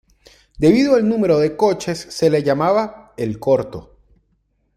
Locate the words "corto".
3.37-3.99